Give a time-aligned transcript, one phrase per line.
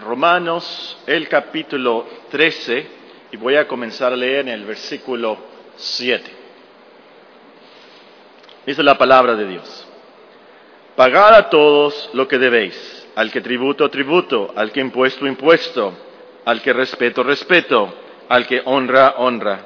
[0.00, 2.86] Romanos, el capítulo 13,
[3.32, 5.36] y voy a comenzar a leer en el versículo
[5.76, 6.30] 7.
[8.66, 9.86] Dice la palabra de Dios.
[10.96, 15.94] Pagad a todos lo que debéis, al que tributo, tributo, al que impuesto, impuesto,
[16.44, 17.94] al que respeto, respeto,
[18.28, 19.60] al que honra, honra.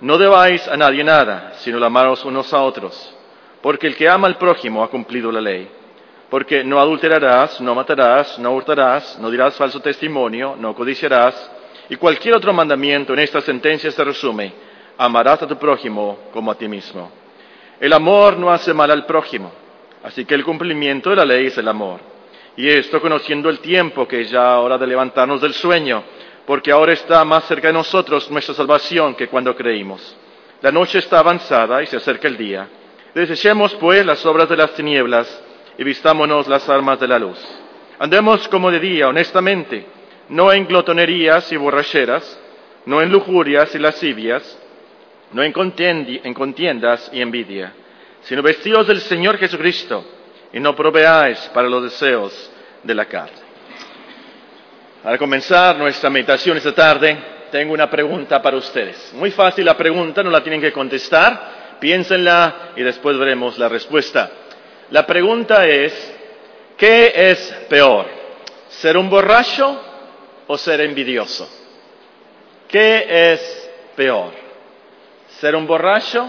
[0.00, 3.14] No debáis a nadie nada, sino amaros unos a otros,
[3.62, 5.68] porque el que ama al prójimo ha cumplido la ley.
[6.34, 11.48] Porque no adulterarás, no matarás, no hurtarás, no dirás falso testimonio, no codiciarás,
[11.88, 14.52] y cualquier otro mandamiento en esta sentencia se resume,
[14.98, 17.08] amarás a tu prójimo como a ti mismo.
[17.78, 19.52] El amor no hace mal al prójimo,
[20.02, 22.00] así que el cumplimiento de la ley es el amor.
[22.56, 26.02] Y esto conociendo el tiempo que es ya hora de levantarnos del sueño,
[26.46, 30.16] porque ahora está más cerca de nosotros nuestra salvación que cuando creímos.
[30.62, 32.68] La noche está avanzada y se acerca el día.
[33.14, 35.44] Desechemos pues las obras de las tinieblas
[35.78, 37.38] y vistámonos las armas de la luz.
[37.98, 39.86] Andemos como de día, honestamente,
[40.28, 42.40] no en glotonerías y borracheras,
[42.86, 44.58] no en lujurias y lascivias,
[45.32, 45.52] no en,
[46.24, 47.72] en contiendas y envidia,
[48.22, 50.04] sino vestidos del Señor Jesucristo
[50.52, 52.50] y no proveáis para los deseos
[52.82, 53.44] de la carne.
[55.04, 57.16] Al comenzar nuestra meditación esta tarde,
[57.50, 59.12] tengo una pregunta para ustedes.
[59.14, 64.30] Muy fácil la pregunta, no la tienen que contestar, piénsenla y después veremos la respuesta.
[64.90, 65.92] La pregunta es,
[66.76, 68.06] ¿qué es peor?
[68.68, 69.80] ¿Ser un borracho
[70.46, 71.48] o ser envidioso?
[72.68, 74.32] ¿Qué es peor?
[75.40, 76.28] ¿Ser un borracho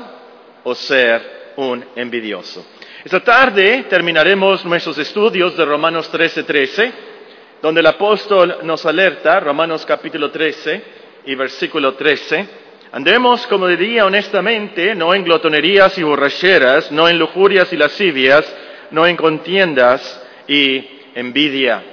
[0.63, 2.65] o ser un envidioso?
[3.03, 7.15] Esta tarde terminaremos nuestros estudios de Romanos 13:13
[7.61, 10.83] donde el apóstol nos alerta, Romanos capítulo 13
[11.25, 12.47] y versículo 13,
[12.95, 18.49] andemos como diría honestamente, no en glotonerías y borracheras, no en lujurias y lascivias,
[18.91, 21.83] no en contiendas y envidia.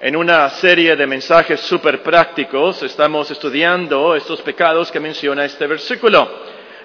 [0.00, 6.28] En una serie de mensajes súper prácticos estamos estudiando estos pecados que menciona este versículo.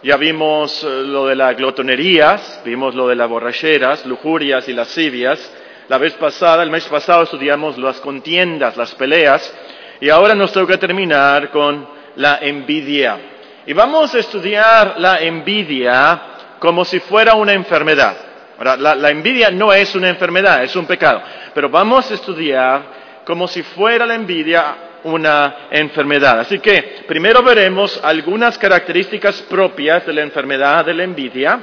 [0.03, 5.51] Ya vimos eh, lo de las glotonerías, vimos lo de las borracheras, lujurias y lascivias,
[5.89, 9.51] la vez pasada, el mes pasado estudiamos las contiendas, las peleas,
[9.99, 11.87] y ahora nos toca terminar con
[12.17, 13.32] la envidia.
[13.65, 16.21] Y vamos a estudiar la envidia
[16.59, 18.15] como si fuera una enfermedad.
[18.61, 21.21] La, la envidia no es una enfermedad, es un pecado,
[21.53, 22.81] pero vamos a estudiar
[23.25, 26.39] como si fuera la envidia una enfermedad.
[26.41, 31.59] Así que primero veremos algunas características propias de la enfermedad de la envidia,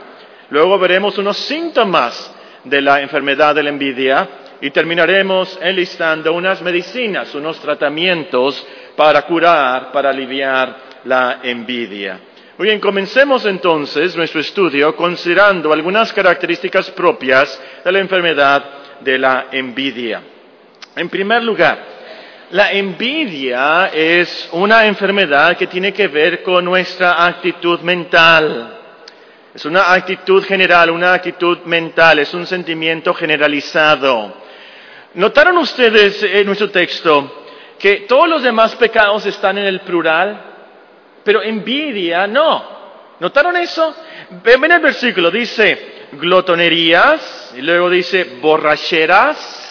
[0.50, 2.34] luego veremos unos síntomas
[2.64, 4.28] de la enfermedad de la envidia
[4.60, 8.66] y terminaremos enlistando unas medicinas, unos tratamientos
[8.96, 12.20] para curar, para aliviar la envidia.
[12.58, 18.64] Muy bien, comencemos entonces nuestro estudio considerando algunas características propias de la enfermedad
[19.00, 20.22] de la envidia.
[20.94, 21.78] En primer lugar,
[22.50, 28.76] la envidia es una enfermedad que tiene que ver con nuestra actitud mental.
[29.54, 34.34] Es una actitud general, una actitud mental, es un sentimiento generalizado.
[35.14, 37.46] ¿Notaron ustedes en nuestro texto
[37.78, 40.49] que todos los demás pecados están en el plural,
[41.24, 42.80] pero envidia no?
[43.20, 43.94] ¿Notaron eso?
[44.42, 49.66] Ven el versículo, dice glotonerías, y luego dice borracheras,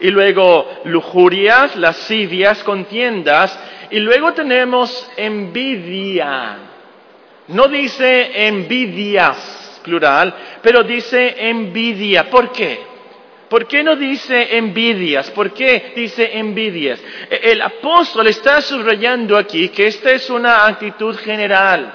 [0.00, 3.58] y luego lujurias, lascivias, contiendas,
[3.90, 6.56] y luego tenemos envidia.
[7.48, 12.30] No dice envidias, plural, pero dice envidia.
[12.30, 12.91] ¿Por qué?
[13.52, 15.30] ¿Por qué no dice envidias?
[15.30, 16.98] ¿Por qué dice envidias?
[17.28, 21.92] E, el apóstol está subrayando aquí que esta es una actitud general,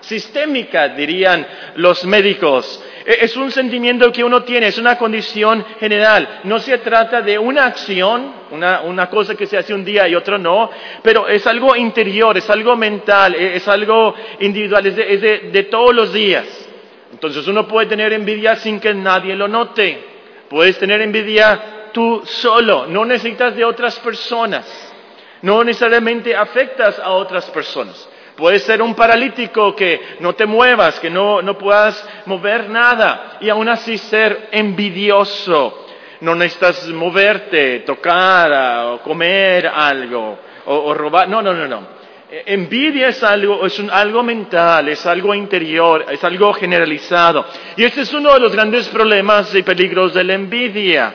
[0.00, 2.82] sistémica, dirían los médicos.
[3.04, 6.40] E, es un sentimiento que uno tiene, es una condición general.
[6.44, 10.38] No se trata de una acción, una, cosa que se hace un día y otro
[10.38, 10.70] no,
[11.02, 16.14] pero es algo interior, es algo mental, e, es algo individual, es de, todos los
[16.14, 16.46] días.
[17.12, 20.13] Entonces uno puede tener envidia sin que nadie lo note.
[20.54, 24.64] Puedes tener envidia tú solo, no necesitas de otras personas.
[25.42, 28.08] No necesariamente afectas a otras personas.
[28.36, 33.68] Puedes ser un paralítico que no te muevas, que no, puedas mover nada y aún
[33.68, 35.86] así ser envidioso.
[36.20, 38.52] No necesitas moverte, tocar
[38.92, 41.28] o comer algo o, robar.
[41.28, 42.03] No, no, no, no.
[42.30, 47.46] E, envidia es algo, es algo mental, es algo interior, es algo generalizado.
[47.76, 51.14] Y este es uno de los grandes problemas y peligros de la envidia,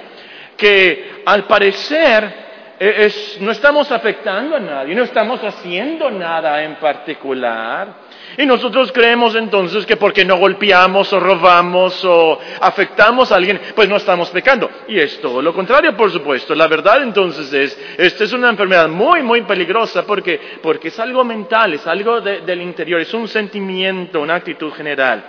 [0.58, 2.50] que al parecer
[2.82, 7.94] Eh, es, no estamos afectando a nadie, no estamos haciendo nada en particular.
[8.40, 13.90] Y nosotros creemos entonces que porque no golpeamos o robamos o afectamos a alguien, pues
[13.90, 14.72] no estamos pecando.
[14.88, 16.56] Y es todo lo contrario, por supuesto.
[16.56, 21.26] La verdad entonces es, esta es una enfermedad muy, muy peligrosa porque, porque es algo
[21.26, 25.22] mental, es algo del interior, es un sentimiento, una actitud general.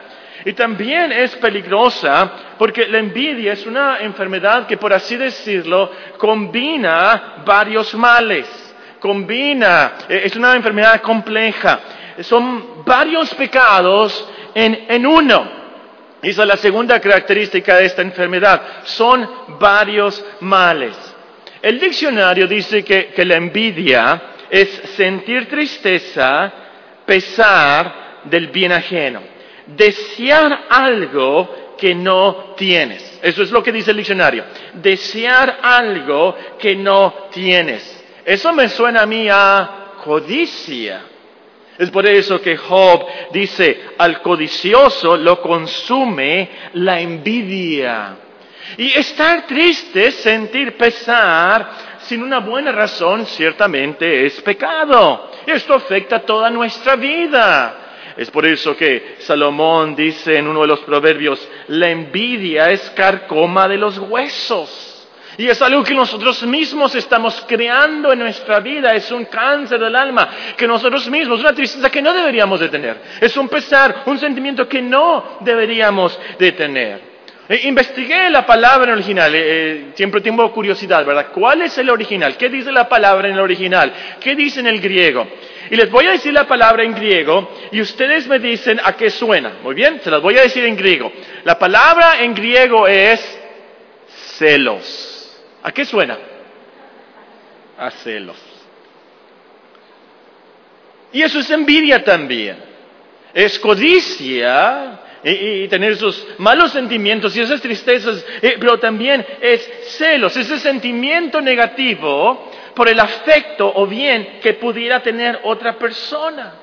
[0.45, 7.43] Y también es peligrosa porque la envidia es una enfermedad que, por así decirlo, combina
[7.45, 8.47] varios males,
[9.01, 11.81] combina, eh, es una enfermedad compleja,
[12.23, 15.61] son varios pecados en, en uno.
[16.23, 19.29] Esa es la segunda característica de esta enfermedad, son
[19.59, 20.97] varios males.
[21.63, 26.53] El diccionario dice que, que la envidia es sentir tristeza,
[27.07, 29.21] pesar del bien ajeno
[29.77, 33.21] desear algo que no tienes.
[33.23, 34.45] Eso es lo que dice el diccionario.
[34.75, 38.05] Desear algo que no tienes.
[38.25, 41.03] Eso me suena a mí a codicia.
[41.81, 48.17] Es por eso que Job dice, al codicioso lo consume la envidia.
[48.77, 55.31] Y estar triste, sentir pesar, sin una buena razón, ciertamente es pecado.
[55.47, 58.13] Esto afecta toda nuestra vida.
[58.15, 63.67] Es por eso que Salomón dice en uno de los proverbios, la envidia es carcoma
[63.67, 64.90] de los huesos.
[65.41, 69.97] Y es algo que nosotros mismos estamos creando en nuestra vida, es un cáncer del
[69.97, 74.19] alma que nosotros mismos, una tristeza que no deberíamos de tener, es un pesar, un
[74.19, 77.01] sentimiento que no deberíamos de tener.
[77.49, 81.29] E investigué la palabra en original, eh, eh, siempre tengo curiosidad, ¿verdad?
[81.33, 82.37] ¿Cuál es el original?
[82.37, 83.95] ¿Qué dice la palabra en el original?
[84.21, 85.27] ¿Qué dice en el griego?
[85.71, 89.09] Y les voy a decir la palabra en griego y ustedes me dicen a qué
[89.09, 89.55] suena.
[89.63, 91.11] Muy bien, se las voy a decir en griego.
[91.45, 93.41] La palabra en griego es
[94.37, 95.20] celos.
[95.63, 96.19] ¿A qué suena?
[97.79, 98.37] A celos.
[101.13, 102.57] Y eso es envidia también.
[103.35, 110.37] Es codicia y, tener esos malos sentimientos y esas tristezas, eh, pero también es celos,
[110.37, 116.55] ese sentimiento negativo por el afecto o bien que pudiera tener otra persona.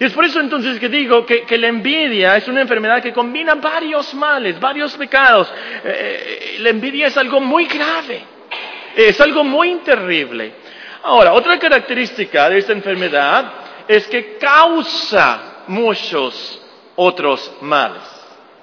[0.00, 3.56] Y es por eso entonces que digo que, la envidia es una enfermedad que combina
[3.56, 5.52] varios males, varios pecados.
[5.84, 8.22] Eh, la envidia es algo muy grave,
[9.06, 10.52] es algo muy terrible.
[11.04, 13.52] Ahora, otra característica de esta enfermedad
[13.86, 16.60] es que causa muchos
[16.96, 18.02] otros males.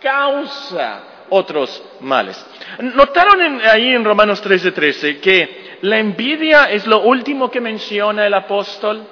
[0.02, 2.46] Causa otros males.
[2.80, 9.04] ¿Notaron ahí en Romanos 13:13 que la envidia es lo último que menciona el apóstol?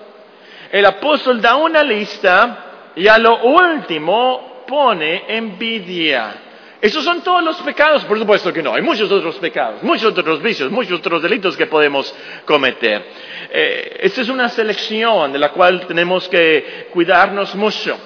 [0.72, 6.36] El apóstol da una lista y a lo último pone envidia.
[6.84, 10.44] Esos son todos los pecados, por supuesto que no, hay muchos otros pecados, muchos otros
[10.44, 12.14] vicios, muchos otros delitos que podemos
[12.44, 13.06] cometer.
[13.50, 17.98] Eh, esta es una selección de la cual tenemos que cuidarnos mucho.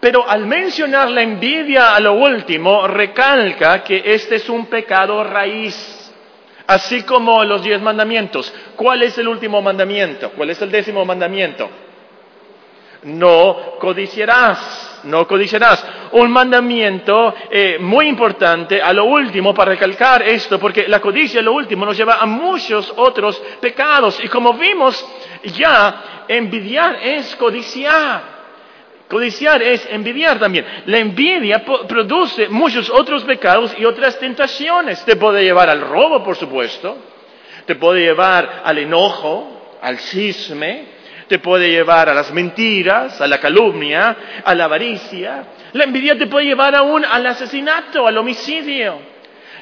[0.00, 6.12] Pero al mencionar la envidia a lo último, recalca que este es un pecado raíz.
[6.66, 8.52] Así como los diez mandamientos.
[8.74, 10.30] ¿Cuál es el último mandamiento?
[10.30, 11.70] ¿Cuál es el décimo mandamiento?
[13.04, 15.84] No codiciarás, no codiciarás.
[16.12, 21.42] Un mandamiento eh, muy importante a lo último para recalcar esto, porque la codicia a
[21.42, 24.22] lo último nos lleva a muchos otros pecados.
[24.22, 25.04] Y como vimos
[25.54, 28.38] ya, envidiar es codiciar.
[29.08, 30.66] Codiciar es envidiar también.
[30.86, 35.02] La envidia produce muchos otros pecados y otras tentaciones.
[35.04, 36.96] Te puede llevar al robo, por supuesto.
[37.64, 40.97] Te puede llevar al enojo, al cisme.
[41.28, 45.44] Te puede llevar a las mentiras, a la calumnia, a la avaricia.
[45.72, 48.98] La envidia te puede llevar aún al asesinato, al homicidio.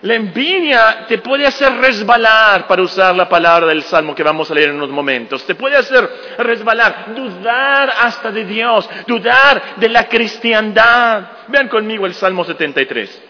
[0.03, 4.55] La envidia te puede hacer resbalar, para usar la palabra del Salmo que vamos a
[4.55, 5.45] leer en unos momentos.
[5.47, 6.09] Te puede hacer
[6.39, 11.25] resbalar, dudar hasta de Dios, dudar de la cristiandad.
[11.49, 13.23] Vean conmigo el Salmo 73.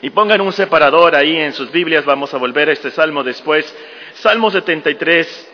[0.00, 3.72] Y pongan un separador ahí en sus Biblias, vamos a volver a este Salmo después.
[4.14, 5.50] Salmo 73,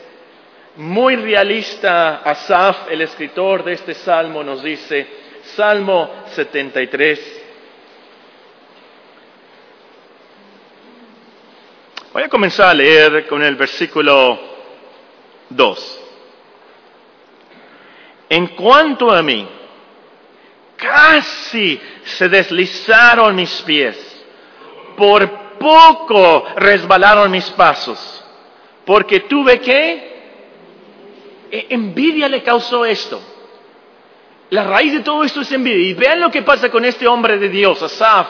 [0.76, 5.06] muy realista, Asaf, el escritor de este Salmo, nos dice,
[5.56, 7.44] Salmo 73
[12.14, 14.38] Voy a comenzar a leer con el versículo
[15.48, 16.00] 2.
[18.28, 19.48] En cuanto a mí,
[20.76, 24.24] casi se deslizaron mis pies,
[24.96, 25.28] por
[25.58, 28.24] poco resbalaron mis pasos,
[28.86, 30.13] porque tuve que,
[31.70, 33.20] envidia le causó esto.
[34.50, 35.88] La raíz de todo esto es envidia.
[35.88, 38.28] Y vean lo que pasa con este hombre de Dios, Asaf.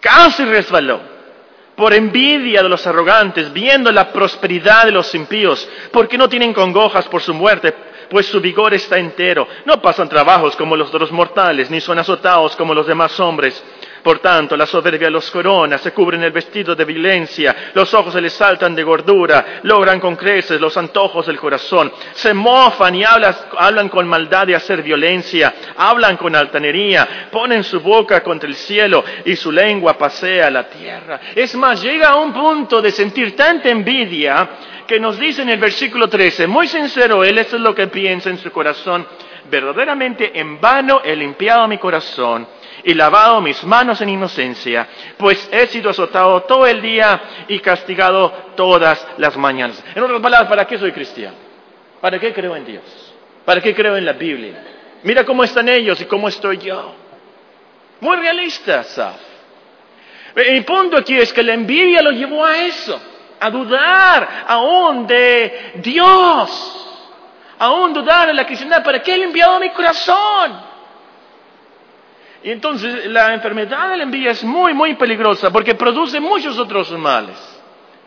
[0.00, 1.12] Casi resbaló
[1.76, 7.08] por envidia de los arrogantes, viendo la prosperidad de los impíos, porque no tienen congojas
[7.08, 7.74] por su muerte,
[8.10, 9.48] pues su vigor está entero.
[9.64, 13.62] No pasan trabajos como los de los mortales, ni son azotados como los demás hombres.
[14.02, 18.20] Por tanto, la soberbia los corona, se cubren el vestido de violencia, los ojos se
[18.20, 23.88] les saltan de gordura, logran con creces los antojos del corazón, se mofan y hablan,
[23.88, 29.36] con maldad de hacer violencia, hablan con altanería, ponen su boca contra el cielo y
[29.36, 31.20] su lengua pasea la tierra.
[31.36, 34.48] Es más, llega a un punto de sentir tanta envidia
[34.84, 38.30] que nos dice en el versículo 13, muy sincero él, eso es lo que piensa
[38.30, 39.06] en su corazón,
[39.48, 42.48] verdaderamente en vano he limpiado mi corazón
[42.84, 48.30] y lavado mis manos en inocencia, pues he sido azotado todo el día y castigado
[48.56, 49.82] todas las mañanas.
[49.94, 51.36] En otras palabras, ¿para qué soy cristiano?
[52.00, 53.14] ¿Para qué creo en Dios?
[53.44, 54.64] ¿Para qué creo en la Biblia?
[55.04, 56.94] Mira cómo están ellos y cómo estoy yo.
[58.00, 59.20] Muy realista, Saf.
[60.34, 63.00] El punto aquí es que la envidia lo llevó a eso,
[63.38, 66.88] a dudar aún de Dios,
[67.58, 68.82] aún dudar en la cristiandad.
[68.82, 70.71] ¿Para qué he limpiado mi corazón?
[72.44, 76.90] Y entonces la enfermedad de la envidia es muy, muy peligrosa porque produce muchos otros
[76.92, 77.36] males.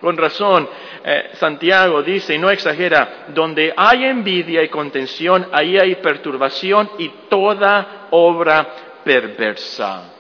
[0.02, 0.70] Con razón,
[1.04, 7.10] eh, Santiago dice, y no exagera, donde hay envidia y contención, ahí hay perturbación y
[7.30, 8.68] toda obra
[9.04, 10.12] perversa.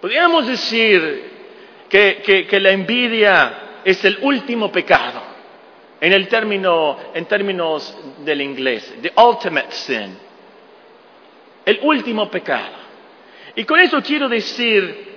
[0.00, 1.30] Podríamos decir
[1.88, 3.52] que, que la envidia
[3.84, 5.20] es el último pecado,
[6.00, 10.16] en, el término, en términos del inglés, the ultimate sin,
[11.64, 12.80] el último pecado.
[13.56, 15.08] Y con eso quiero decir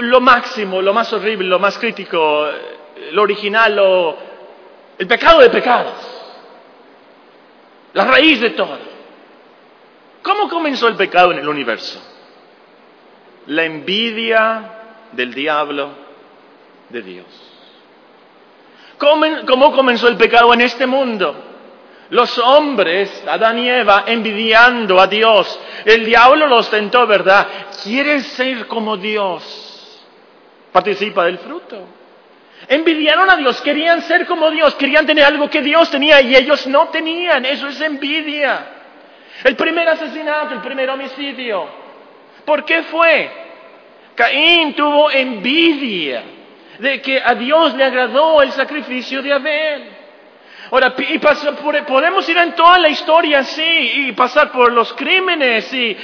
[0.00, 2.46] lo máximo, lo más horrible, lo más crítico,
[3.12, 4.16] lo original, lo,
[4.98, 5.94] el pecado de pecados,
[7.94, 8.78] la raíz de todo.
[10.22, 12.02] ¿Cómo comenzó el pecado en el universo?
[13.46, 14.70] La envidia
[15.12, 15.90] del diablo
[16.88, 17.26] de Dios.
[18.98, 21.34] ¿Cómo, comenzó el pecado en este mundo?
[22.10, 25.58] Los hombres, Adán y Eva, envidiando a Dios.
[25.84, 27.46] El diablo los tentó, ¿verdad?
[27.82, 30.04] Quieren ser como Dios.
[30.70, 31.86] Participa del fruto.
[32.68, 36.66] Envidiaron a Dios, querían ser como Dios, querían tener algo que Dios tenía y ellos
[36.66, 37.44] no tenían.
[37.44, 38.66] Eso es envidia.
[39.42, 41.66] El primer asesinato, el primer homicidio.
[42.44, 43.30] ¿Por qué fue?
[44.14, 46.22] Caín tuvo envidia
[46.78, 49.93] de que a Dios le agradó el sacrificio de Abel.
[50.70, 55.96] Ahora, y podemos ir en toda la historia así y pasar por los crímenes y,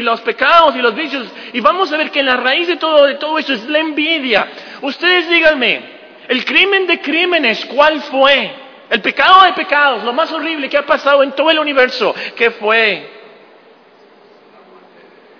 [0.00, 3.14] los pecados y los vicios y vamos a ver que la raíz de todo, de
[3.16, 4.48] todo eso es la envidia.
[4.80, 5.82] Ustedes díganme,
[6.28, 8.52] el crimen de crímenes, ¿cuál fue?
[8.88, 12.52] El pecado de pecados, lo más horrible que ha pasado en todo el universo, ¿qué
[12.52, 13.10] fue?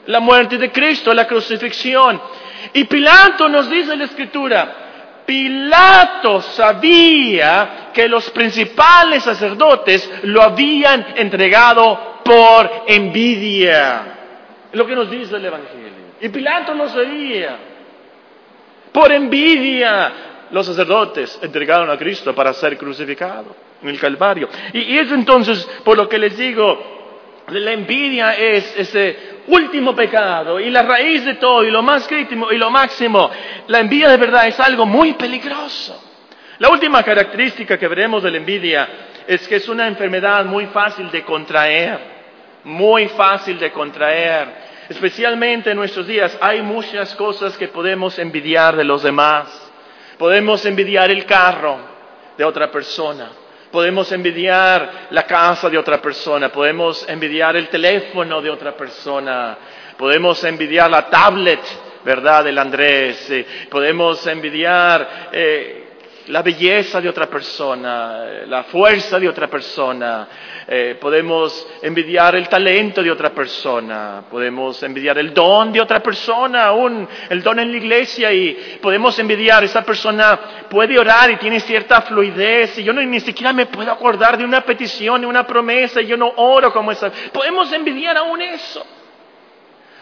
[0.06, 2.20] La muerte de Cristo, la crucifixión.
[2.72, 4.85] Y Pilato nos dice en la escritura,
[5.26, 14.14] Pilato sabía que los principales sacerdotes lo habían entregado por envidia.
[14.72, 15.86] Lo que nos dice el Evangelio.
[16.20, 17.56] Y Pilato lo sabía.
[18.92, 20.12] Por envidia,
[20.50, 24.48] los sacerdotes entregaron a Cristo para ser crucificado en el Calvario.
[24.72, 26.95] Y, es entonces por lo que les digo,
[27.48, 32.52] la envidia es ese último pecado y la raíz de todo y lo más crítico
[32.52, 33.30] y lo máximo.
[33.68, 36.02] La envidia de verdad es algo muy peligroso.
[36.58, 38.88] La última característica que veremos de la envidia
[39.26, 41.98] es que es una enfermedad muy fácil de contraer,
[42.64, 44.66] muy fácil de contraer.
[44.88, 49.62] Especialmente en nuestros días hay muchas cosas que podemos envidiar de los demás.
[50.18, 51.78] Podemos envidiar el carro
[52.36, 53.30] de otra persona
[53.76, 59.58] podemos envidiar la casa de otra persona, podemos envidiar el teléfono de otra persona,
[59.98, 61.60] podemos envidiar la tablet,
[62.02, 65.88] ¿verdad?, del Andrés, eh, podemos envidiar eh,
[66.28, 70.26] la belleza de otra persona, la fuerza de otra persona,
[70.68, 76.64] eh, podemos envidiar el talento de otra persona, podemos envidiar el don de otra persona,
[76.64, 81.60] aún el don en la iglesia y podemos envidiar, esa persona puede orar y tiene
[81.60, 86.02] cierta fluidez y yo ni siquiera me puedo acordar de una petición, de una promesa
[86.02, 87.12] y yo no oro como esa.
[87.32, 88.84] Podemos envidiar aún eso.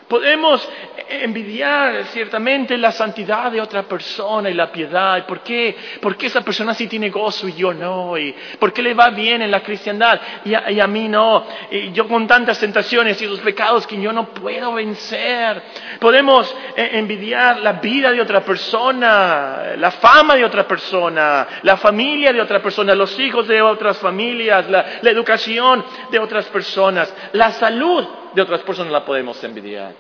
[0.09, 0.69] Podemos
[1.09, 5.25] envidiar ciertamente la santidad de otra persona y la piedad.
[5.27, 5.77] ¿Por qué?
[6.01, 8.19] Porque esa persona sí tiene gozo y yo no.
[8.19, 11.47] ¿Y por qué le va bien en la cristiandad y a, mí no?
[11.71, 15.63] Y yo con tantas tentaciones y los pecados que yo no puedo vencer.
[15.99, 22.33] Podemos eh, envidiar la vida de otra persona, la fama de otra persona, la familia
[22.33, 28.07] de otra persona, los hijos de otras familias, la educación de otras personas, la salud
[28.35, 29.95] de otras personas la podemos envidiar.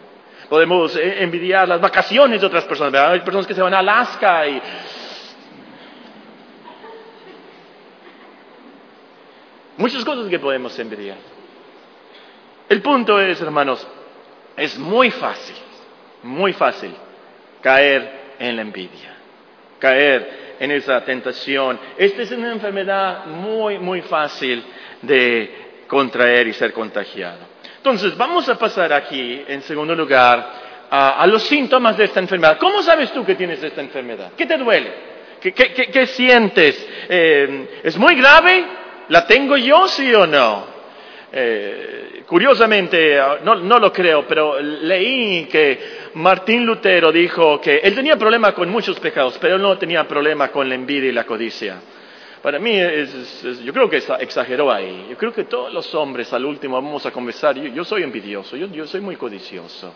[0.48, 3.00] Podemos eh, envidiar las vacaciones de otras personas.
[3.00, 4.62] Hay personas que se van a Alaska y...
[9.76, 11.16] Muchas cosas que podemos envidiar.
[12.68, 13.86] El punto es, hermanos,
[14.56, 15.56] es muy fácil,
[16.22, 16.94] muy fácil
[17.60, 19.16] caer en la envidia,
[19.78, 21.78] caer en esa tentación.
[21.98, 24.64] Esta es una enfermedad muy, muy fácil
[25.02, 27.53] de contraer y ser contagiado.
[27.84, 32.56] Entonces, vamos a pasar aquí, en segundo lugar, a, los síntomas de esta enfermedad.
[32.58, 34.32] ¿Cómo sabes tú que tienes esta enfermedad?
[34.34, 34.90] ¿Qué te duele?
[35.38, 36.88] ¿Qué, sientes?
[37.10, 38.64] Eh, ¿Es muy grave?
[39.08, 40.64] ¿La tengo yo, sí o no?
[41.30, 48.52] Eh, curiosamente, no, lo creo, pero leí que Martín Lutero dijo que él tenía problema
[48.52, 51.76] con muchos pecados, pero no tenía problema con la envidia y la codicia.
[52.44, 52.78] Para mí,
[53.64, 55.06] yo creo que exageró ahí.
[55.08, 57.56] Yo creo que todos los hombres al último vamos a conversar.
[57.56, 59.94] Yo, soy envidioso, yo, soy muy codicioso.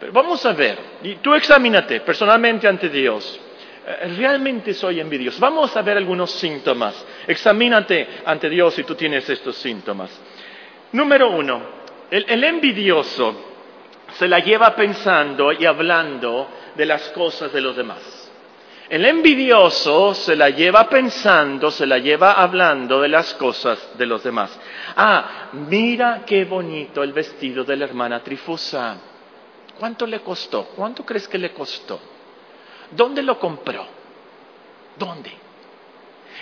[0.00, 3.38] Pero vamos a ver, y tú examínate personalmente ante Dios.
[3.86, 5.38] Eh, ¿Realmente soy envidioso?
[5.38, 7.04] Vamos a ver algunos síntomas.
[7.26, 10.18] Examínate ante Dios si tú tienes estos síntomas.
[10.92, 11.60] Número uno,
[12.10, 13.36] el envidioso
[14.14, 18.15] se la lleva pensando y hablando de las cosas de los demás.
[18.88, 24.22] El envidioso se la lleva pensando, se la lleva hablando de las cosas de los
[24.22, 24.56] demás.
[24.96, 28.96] Ah, mira qué bonito el vestido de la hermana Trifusa.
[29.78, 30.66] ¿Cuánto le costó?
[30.76, 32.00] ¿Cuánto crees que le costó?
[32.92, 33.86] ¿Dónde lo compró?
[34.96, 35.32] ¿Dónde?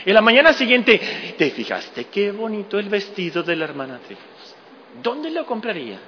[0.04, 4.56] Y la mañana siguiente, ¿te fijaste qué bonito el vestido de la hermana Trifusa?
[5.02, 5.98] ¿Dónde lo compraría?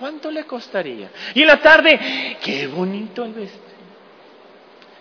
[0.00, 1.10] ¿Cuánto le costaría?
[1.34, 3.65] Y en la tarde, qué bonito el vestido.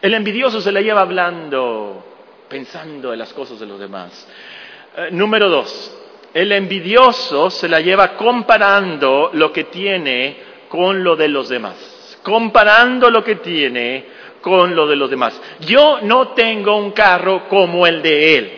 [0.05, 2.05] El envidioso se la lleva hablando,
[2.47, 4.27] pensando en las cosas de los demás.
[4.97, 5.97] Eh, número dos,
[6.31, 10.37] el envidioso se la lleva comparando lo que tiene
[10.69, 12.19] con lo de los demás.
[12.21, 14.05] Comparando lo que tiene
[14.41, 15.41] con lo de los demás.
[15.61, 18.51] Yo no tengo un carro como el de él.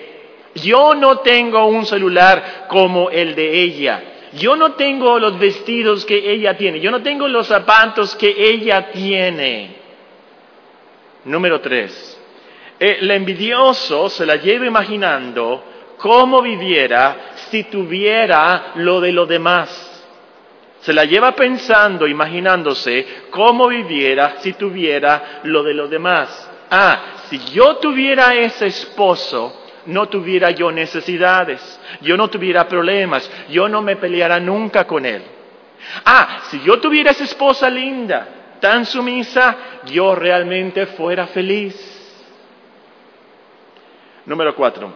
[0.55, 4.03] Yo no tengo un celular como el de ella.
[4.33, 6.81] Yo no tengo los vestidos que ella tiene.
[6.81, 9.76] Yo no tengo los zapatos que ella tiene.
[11.27, 12.17] Número tres,
[12.79, 15.62] el envidioso se la lleva imaginando
[15.98, 20.06] cómo viviera si tuviera lo de los demás.
[20.80, 26.49] Se la lleva pensando, imaginándose cómo viviera si tuviera lo de los demás.
[26.71, 33.67] Ah, si yo tuviera ese esposo, no tuviera yo necesidades, yo no tuviera problemas, yo
[33.67, 35.23] no me peleara nunca con él.
[36.06, 41.76] Ah, si yo tuviera esa esposa linda, tan sumisa, yo realmente fuera feliz.
[44.26, 44.93] Número cuatro,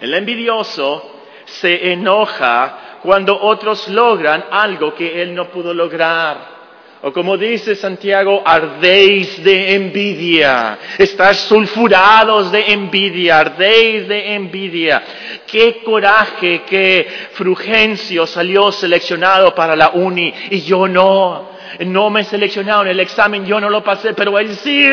[0.00, 6.54] el envidioso se enoja cuando otros logran algo que él no pudo lograr.
[7.02, 15.02] O como dice Santiago, ardéis de envidia, estáis sulfurados de envidia, ardéis de envidia.
[15.46, 22.88] Qué coraje que Frugencio salió seleccionado para la uni y yo no no me seleccionaron,
[22.88, 24.88] el examen yo no lo pasé, pero él sí.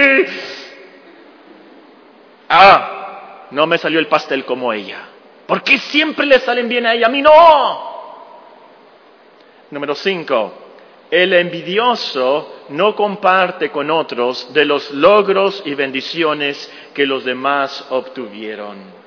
[2.49, 5.07] Ah, no me salió el pastel como ella.
[5.45, 7.07] ¿Por qué siempre le salen bien a ella?
[7.07, 7.91] A mí no.
[9.71, 10.53] Número cinco,
[11.09, 19.00] el envidioso no comparte con otros de los logros y bendiciones que los demás obtuvieron.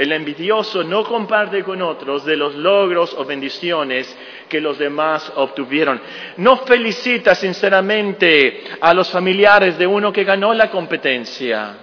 [0.00, 4.16] El envidioso no comparte con otros de los logros o bendiciones
[4.48, 6.00] que los demás obtuvieron.
[6.38, 11.76] No felicita sinceramente a los familiares de uno que ganó la competencia.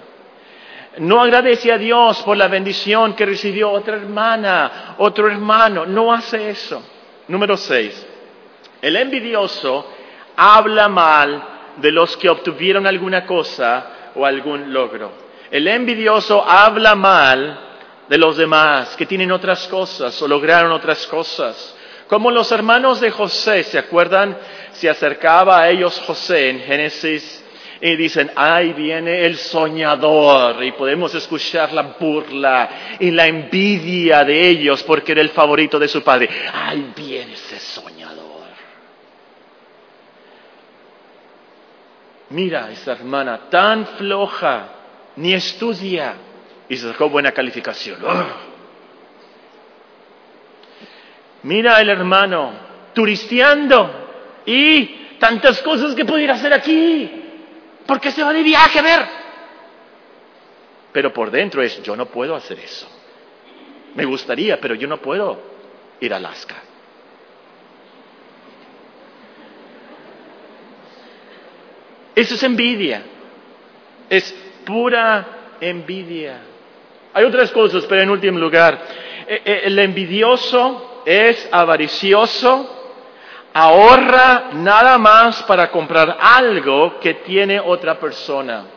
[0.98, 5.86] No agradece a Dios por la bendición que recibió otra hermana, otro hermano.
[5.86, 6.82] No hace eso.
[7.28, 8.04] Número seis.
[8.82, 9.94] El envidioso
[10.36, 11.44] habla mal
[11.76, 15.12] de los que obtuvieron alguna cosa o algún logro.
[15.52, 17.67] El envidioso habla mal
[18.08, 21.76] de los demás que tienen otras cosas o lograron otras cosas.
[22.08, 24.38] Como los hermanos de José, ¿se acuerdan?
[24.72, 27.44] Se acercaba a ellos José en Génesis
[27.82, 30.64] y dicen, ahí viene el soñador.
[30.64, 35.88] Y podemos escuchar la burla y la envidia de ellos porque era el favorito de
[35.90, 36.30] su padre.
[36.54, 38.26] Ahí viene ese soñador.
[42.30, 44.70] Mira esa hermana tan floja,
[45.18, 46.16] ni estudia
[46.70, 48.00] y se sacó buena calificación.
[48.06, 48.26] ¡Ah!
[51.44, 52.52] Mira el hermano
[52.94, 57.10] turisteando y tantas cosas que pudiera hacer aquí.
[57.86, 59.08] ¿Por qué se va de viaje a ver?
[60.92, 62.88] Pero por dentro es, yo no puedo hacer eso.
[63.96, 65.40] Me gustaría, pero yo no puedo
[66.00, 66.56] ir a Alaska.
[72.16, 73.04] Eso es envidia.
[74.10, 74.34] Es
[74.66, 76.40] pura envidia.
[77.14, 78.80] Hay otras cosas, pero en último lugar,
[79.28, 82.94] eh, eh, el envidioso es avaricioso,
[83.54, 88.77] ahorra nada más para comprar algo que tiene otra persona.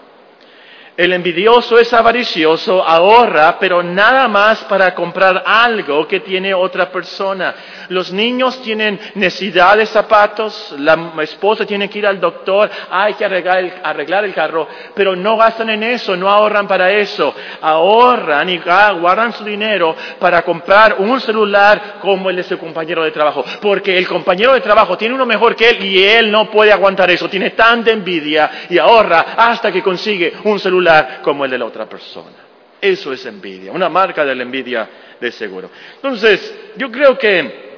[1.00, 7.54] El envidioso es avaricioso, ahorra, pero nada más para comprar algo que tiene otra persona.
[7.88, 13.24] Los niños tienen necesidad de zapatos, la esposa tiene que ir al doctor, hay que
[13.24, 17.34] arreglar el, carro, pero no gastan en eso, no ahorran para eso.
[17.62, 23.10] Ahorran y guardan su dinero para comprar un celular como el de su compañero de
[23.10, 26.72] trabajo, porque el compañero de trabajo tiene uno mejor que él y él no puede
[26.72, 30.89] aguantar eso, tiene tanta envidia y ahorra hasta que consigue un celular
[31.22, 32.36] como el de la otra persona.
[32.80, 34.88] Eso es envidia, una marca de la envidia
[35.20, 35.70] de seguro.
[35.96, 37.70] Entonces, yo creo que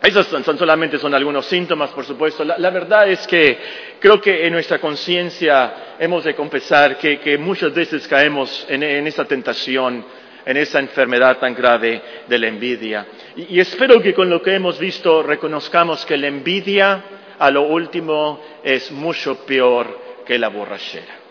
[0.00, 2.44] esos son, solamente son algunos síntomas, por supuesto.
[2.44, 3.58] La, verdad es que
[3.98, 10.04] creo que en nuestra conciencia hemos de confesar que, muchas veces caemos en, esa tentación,
[10.44, 13.06] en esa enfermedad tan grave de la envidia.
[13.34, 17.02] y espero que con lo que hemos visto reconozcamos que la envidia
[17.38, 21.23] a lo último es mucho peor que la borrachera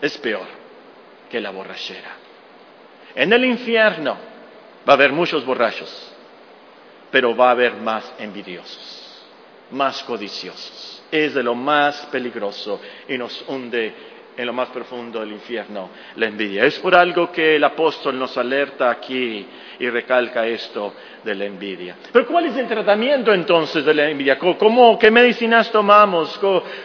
[0.00, 0.46] es peor
[1.30, 2.16] que la borrachera.
[3.14, 4.16] En el infierno
[4.88, 6.12] va a haber muchos borrachos,
[7.10, 9.24] pero va a haber más envidiosos,
[9.70, 11.02] más codiciosos.
[11.10, 16.26] Es de lo más peligroso y nos hunde en lo más profundo del infierno la
[16.26, 16.64] envidia.
[16.64, 19.46] Es por algo que el apóstol nos alerta aquí
[19.78, 20.94] y recalca esto
[21.24, 21.96] de la envidia.
[22.12, 24.38] Pero ¿cuál es el tratamiento entonces de la envidia?
[24.38, 26.38] ¿Cómo, ¿Qué medicinas tomamos?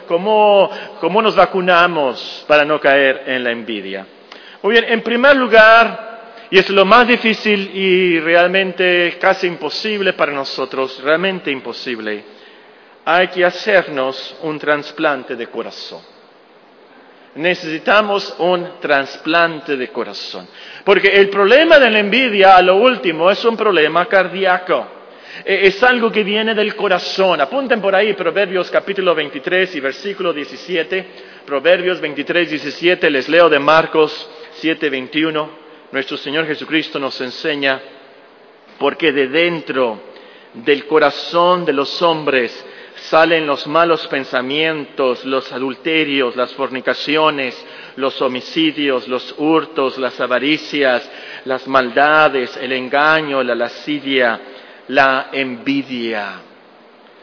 [0.08, 4.06] ¿Cómo, ¿Cómo nos vacunamos para no caer en la envidia?
[4.64, 10.32] Muy bien, en primer lugar, y es lo más difícil y realmente casi imposible para
[10.32, 12.24] nosotros, realmente imposible,
[13.04, 16.12] hay que hacernos un trasplante de corazón
[17.36, 20.48] necesitamos un trasplante de corazón.
[20.84, 24.88] Porque el problema de la envidia, a lo último, es un problema cardíaco.
[25.46, 27.40] E, es algo que viene del corazón.
[27.40, 31.06] Apunten por ahí Proverbios capítulo 23 y versículo 17.
[31.46, 35.62] Proverbios 23, 17, les leo de Marcos 7, 21.
[35.92, 37.82] Nuestro Señor Jesucristo nos enseña,
[38.78, 40.00] porque de dentro
[40.54, 42.66] del corazón de los hombres
[43.12, 47.62] salen los malos pensamientos, los adulterios, las fornicaciones,
[47.98, 51.12] los homicidios, los hurtos, las avaricias,
[51.44, 54.40] las maldades, el engaño, la lascivia,
[54.88, 56.42] la envidia,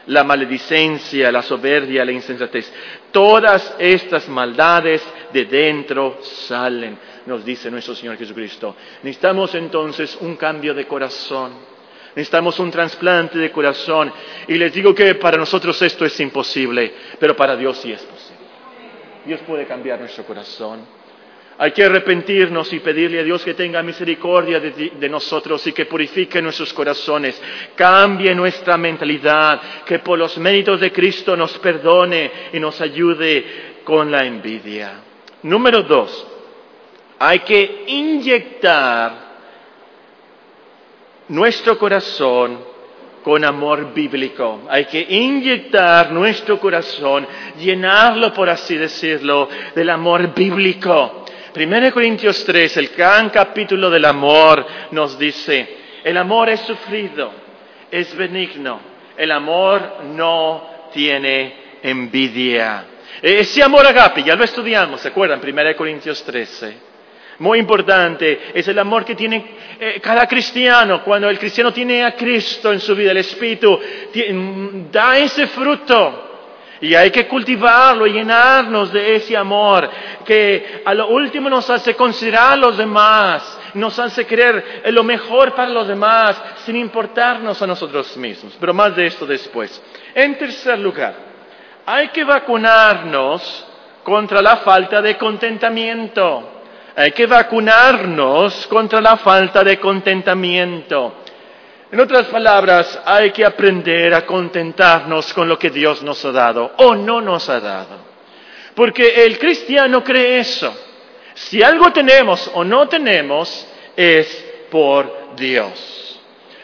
[0.05, 2.71] la maledicencia, la soberbia, la insensatez.
[3.11, 8.75] Todas estas maldades de dentro salen, nos dice nuestro Señor Jesucristo.
[9.01, 11.68] Necesitamos entonces un cambio de corazón
[12.15, 14.11] Necesitamos un trasplante de corazón.
[14.47, 18.39] Y les digo que para nosotros esto es imposible, pero para Dios sí es posible.
[19.25, 20.99] Dios puede cambiar nuestro corazón.
[21.61, 26.41] Hay que arrepentirnos y pedirle a Dios que tenga misericordia de, nosotros y que purifique
[26.41, 27.39] nuestros corazones,
[27.75, 34.09] cambie nuestra mentalidad, que por los méritos de Cristo nos perdone y nos ayude con
[34.09, 35.01] la envidia.
[35.43, 36.25] Número dos,
[37.19, 39.28] hay que inyectar
[41.29, 42.59] nuestro corazón
[43.23, 44.61] con amor bíblico.
[44.69, 51.25] Hay que inyectar nuestro corazón, llenarlo, por así decirlo, del amor bíblico.
[51.55, 57.31] 1 Corintios 3, el gran capítulo del amor, nos dice, el amor es sufrido,
[57.91, 58.79] es benigno,
[59.17, 62.85] el amor no tiene envidia.
[63.21, 65.41] Ese amor agape, ya lo estudiamos, ¿se acuerdan?
[65.43, 66.88] 1 Corintios 13
[67.39, 69.45] muy importante, es el amor que tiene
[69.79, 71.03] eh, cada cristiano.
[71.03, 76.25] Cuando el cristiano tiene a Cristo en su vida, el Espíritu mm, da ese fruto.
[76.81, 79.89] Y hay que cultivarlo y llenarnos de ese amor
[80.25, 85.53] que a lo último nos hace considerar a los demás, nos hace creer lo mejor
[85.53, 88.55] para los demás sin importarnos a nosotros mismos.
[88.57, 89.81] Pero más de esto después.
[90.15, 91.15] En tercer lugar,
[91.85, 93.65] hay que vacunarnos
[94.03, 96.58] contra la falta de contentamiento.
[96.99, 101.23] Hay que vacunarnos contra la falta de contentamiento.
[101.89, 106.73] En otras palabras, hay que aprender a contentarnos con lo que Dios nos ha dado
[106.75, 107.99] o no nos ha dado.
[108.75, 110.75] Porque el cristiano cree eso.
[111.35, 116.19] Si algo tenemos o no tenemos, es por Dios.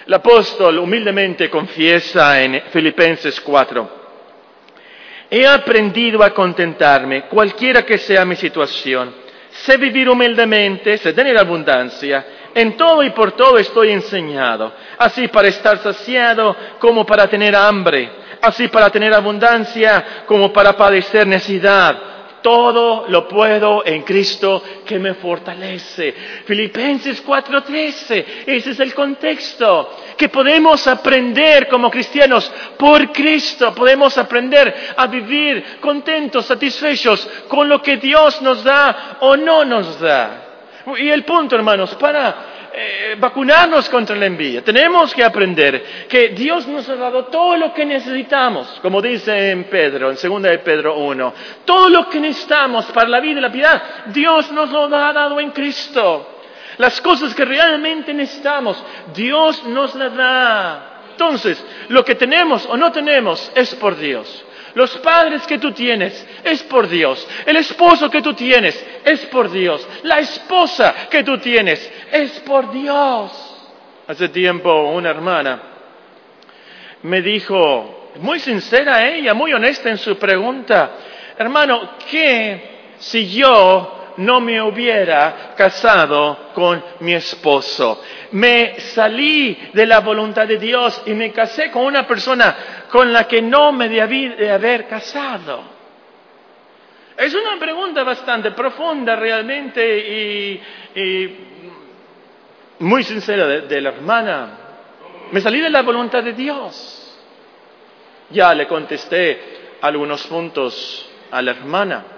[0.06, 3.90] El apóstol humildemente confiesa en Filipenses 4,
[5.30, 9.24] he aprendido a contentarme, cualquiera que sea mi situación
[9.66, 12.24] sé vivir humildemente, sé tener abundancia,
[12.54, 18.12] en todo y por todo estoy enseñado, así para estar saciado como para tener hambre,
[18.42, 22.15] así para tener abundancia como para padecer necesidad.
[22.46, 26.14] Todo lo puedo en Cristo que me fortalece.
[26.46, 29.98] Filipenses 4:13, ese es el contexto.
[30.16, 37.82] Que podemos aprender como cristianos por Cristo, podemos aprender a vivir contentos, satisfechos con lo
[37.82, 40.42] que Dios nos da o no nos da.
[41.00, 44.62] Y el punto, hermanos, para eh, vacunarnos contra la envidia.
[44.62, 49.64] Tenemos que aprender que Dios nos ha dado todo lo que necesitamos, como dice en
[49.66, 51.34] Pedro, en 2 de Pedro 1.
[51.64, 55.40] Todo lo que necesitamos para la vida y la piedad, Dios nos lo ha dado
[55.40, 56.32] en Cristo.
[56.78, 58.84] Las cosas que realmente necesitamos,
[59.14, 60.92] Dios nos las da.
[61.12, 64.44] Entonces, lo que tenemos o no tenemos es por Dios.
[64.76, 67.28] Los padres que tú tienes es por Dios.
[67.46, 69.88] El esposo que tú tienes es por Dios.
[70.04, 73.32] La esposa que tú tienes es por Dios.
[74.08, 75.62] Hace tiempo una hermana
[77.04, 80.92] me dijo, muy sincera ella, muy honesta en su pregunta,
[81.38, 88.02] hermano, ¿qué si yo no me hubiera casado con mi esposo.
[88.32, 93.28] Me salí de la voluntad de Dios y me casé con una persona con la
[93.28, 95.76] que no me debí de haber casado.
[97.18, 100.62] Es una pregunta bastante profunda realmente
[100.96, 101.36] y,
[102.80, 104.58] muy sincera de la hermana.
[105.32, 107.02] Me salí de la voluntad de Dios.
[108.32, 112.15] Ya le contesté algunos puntos a la hermana.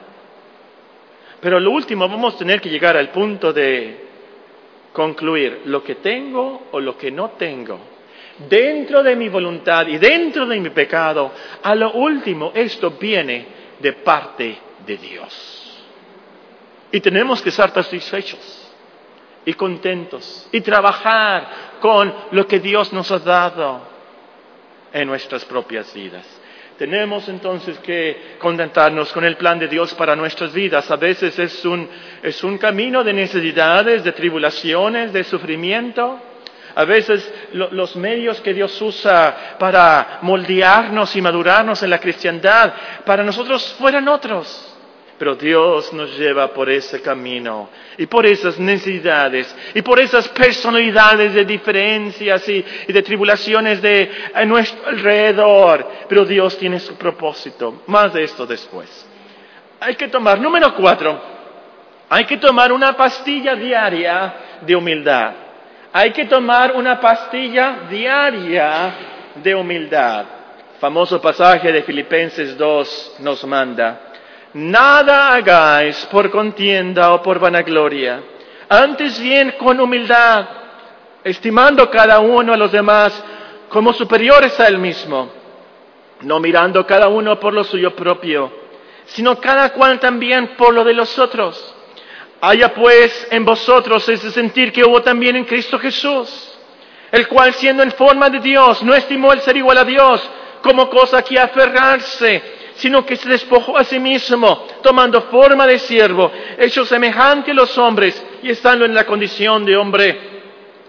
[1.47, 4.05] Pero lo último, vamos a tener que llegar al punto de
[4.91, 7.79] concluir lo que tengo o lo que no tengo.
[8.49, 11.31] Dentro de mi voluntad y dentro de mi pecado,
[11.63, 13.45] a lo último, esto viene
[13.79, 15.85] de parte de Dios.
[16.91, 18.69] Y tenemos que estar satisfechos
[19.45, 23.83] y contentos y trabajar con lo que Dios nos ha dado
[24.91, 26.25] en nuestras propias vidas.
[26.77, 30.89] Tenemos entonces que contentarnos con el plan de Dios para nuestras vidas.
[30.91, 31.89] A veces es un,
[32.21, 36.19] es un camino de necesidades, de tribulaciones, de sufrimiento.
[36.75, 42.71] A veces los medios que Dios usa para moldearnos y madurarnos en la cristiandad,
[43.03, 44.76] para nosotros fueran otros.
[45.17, 51.33] Pero Dios nos lleva por ese camino y por esas necesidades y por esas personalidades
[51.33, 55.87] de diferencias y, de tribulaciones de a nuestro alrededor.
[56.07, 57.81] Pero Dios tiene su propósito.
[57.87, 59.07] Más de esto después.
[59.79, 61.19] Hay que tomar, número cuatro,
[62.09, 65.33] hay que tomar una pastilla diaria de humildad.
[65.93, 68.93] Hay que tomar una pastilla diaria
[69.35, 70.25] de humildad.
[70.79, 74.06] Famoso pasaje de Filipenses 2 nos manda.
[74.53, 78.21] Nada hagáis por contienda o por vanagloria,
[78.69, 80.45] antes bien con humildad,
[81.23, 83.23] estimando cada uno a los demás
[83.69, 85.29] como superiores a él mismo,
[86.21, 88.51] no mirando cada uno por lo suyo propio,
[89.05, 91.75] sino cada cual también por lo de los otros.
[92.39, 96.57] Haya pues en vosotros ese sentir que hubo también en Cristo Jesús,
[97.11, 100.29] el cual siendo en forma de Dios no estimó el ser igual a Dios
[100.61, 106.31] como cosa que aferrarse, sino que se despojó a sí mismo, tomando forma de siervo,
[106.57, 110.19] hecho semejante a los hombres, y estando en la condición de hombre,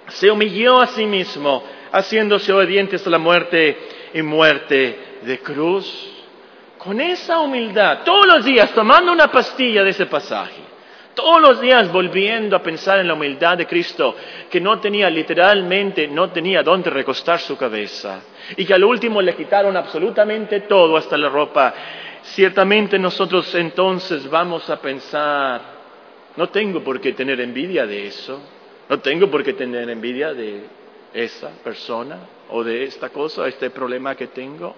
[0.09, 3.77] se humilló a sí mismo, haciéndose obediente hasta la muerte
[4.13, 6.13] y muerte de cruz.
[6.77, 10.68] Con esa humildad, todos los días tomando una pastilla de ese pasaje,
[11.19, 14.15] todos los días volviendo a pensar en la humildad de Cristo,
[14.49, 18.21] que no tenía literalmente, no tenía dónde recostar su cabeza,
[18.57, 21.75] y que al último le quitaron absolutamente todo, hasta la ropa.
[22.23, 25.61] Ciertamente nosotros entonces vamos a pensar,
[26.37, 28.41] no tengo por qué tener envidia de eso,
[28.89, 30.67] no tengo por qué tener envidia de
[31.13, 32.17] esa persona
[32.51, 34.77] o de esta cosa, este problema que tengo.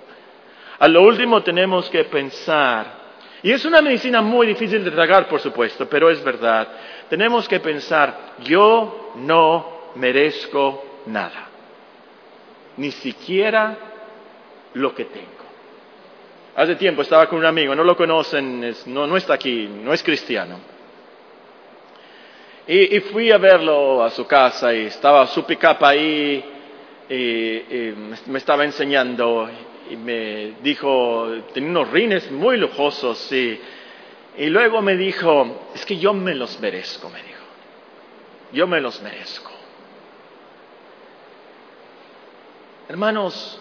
[0.78, 2.99] A lo último tenemos que pensar
[3.42, 6.68] y es una medicina muy difícil de tragar, por supuesto, pero es verdad.
[7.08, 11.48] Tenemos que pensar, yo no merezco nada,
[12.76, 13.76] ni siquiera
[14.74, 15.40] lo que tengo.
[16.54, 20.58] Hace tiempo estaba con un amigo, no lo conocen, no, está aquí, no es cristiano.
[22.66, 26.44] Y, fui a verlo a su casa y estaba su pick-up ahí
[27.08, 27.92] y
[28.26, 29.48] me estaba enseñando
[29.90, 33.60] y me dijo, tenía unos rines muy lujosos y,
[34.38, 37.42] y luego me dijo, es que yo me los merezco, me dijo,
[38.52, 39.50] yo me los merezco.
[42.88, 43.60] Hermanos,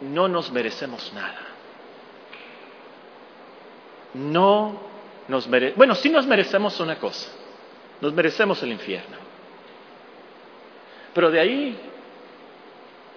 [0.00, 1.40] no nos merecemos nada.
[4.14, 4.80] No
[5.28, 7.30] nos merecemos, bueno, sí nos merecemos una cosa,
[8.00, 9.18] nos merecemos el infierno.
[11.12, 11.78] Pero de ahí,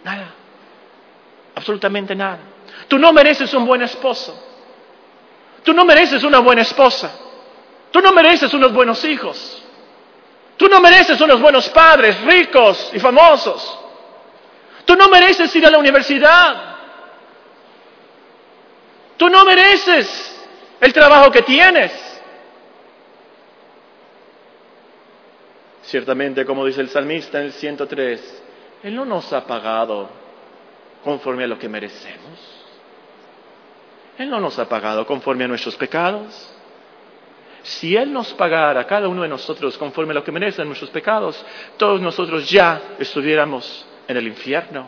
[0.04, 0.43] nada
[1.56, 2.40] absolutamente nada.
[2.88, 4.52] Tú no mereces un buen esposo.
[5.64, 7.12] Tú no mereces una buena esposa.
[7.92, 9.64] Tú no mereces unos buenos hijos.
[10.58, 13.80] Tú no mereces unos buenos padres ricos y famosos.
[14.86, 16.76] Tú no mereces ir a la universidad.
[19.18, 20.46] Tú no mereces
[20.82, 21.92] el trabajo que tienes.
[25.84, 28.44] Ciertamente, como dice el salmista en el 103,
[28.84, 30.23] Él no nos ha pagado
[31.04, 32.40] conforme a lo que merecemos.
[34.18, 36.52] Él no nos ha pagado conforme a nuestros pecados.
[37.64, 40.92] Si Él nos pagara a cada uno de nosotros conforme a lo que merecen nuestros
[40.92, 41.44] pecados,
[41.78, 44.88] todos nosotros ya estuviéramos en el infierno.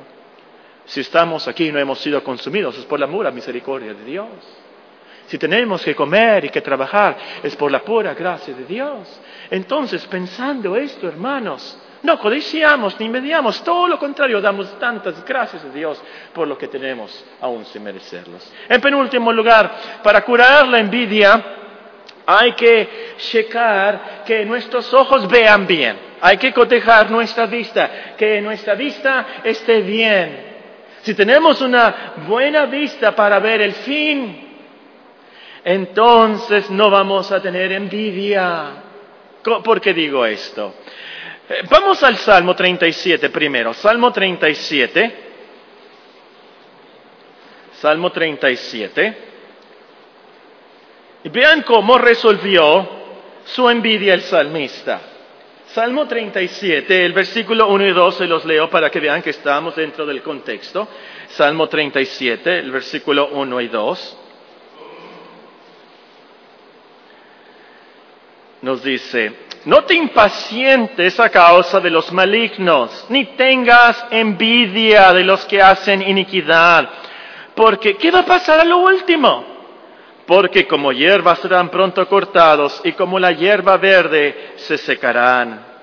[0.85, 4.27] Si estamos aquí no hemos sido consumidos, es por la pura misericordia de Dios.
[5.27, 9.19] Si tenemos que comer y que trabajar, es por la pura gracia de Dios.
[9.49, 15.69] Entonces, pensando esto, hermanos, no codiciamos ni mediamos, todo lo contrario, damos tantas gracias a
[15.69, 16.01] Dios
[16.33, 18.51] por lo que tenemos, aún sin merecerlos.
[18.69, 19.71] En penúltimo lugar,
[20.03, 21.43] para curar la envidia,
[22.27, 25.97] hay que checar que nuestros ojos vean bien.
[26.21, 30.53] Hay que cotejar nuestra vista, que nuestra vista esté bien.
[31.01, 34.44] Si tenemos una buena vista para ver el fin,
[35.65, 38.83] entonces no vamos a tener envidia.
[39.43, 40.75] ¿Por qué digo esto?
[41.49, 43.73] Eh, vamos al Salmo 37 primero.
[43.73, 45.15] Salmo 37.
[47.73, 49.17] Salmo 37.
[51.23, 52.87] Y vean cómo resolvió
[53.45, 55.01] su envidia el salmista.
[55.65, 59.75] Salmo 37, el versículo 1 y 2 se los leo para que vean que estamos
[59.75, 60.87] dentro del contexto.
[61.29, 64.17] Salmo 37, el versículo 1 y 2.
[68.65, 69.31] Nos dice,
[69.65, 76.01] no te impacientes a causa de los malignos, ni tengas envidia de los que hacen
[76.01, 76.89] iniquidad,
[77.53, 79.45] porque ¿qué va a pasar a lo último?
[80.25, 85.74] porque como hierba serán pronto cortados y como la hierba verde se secarán.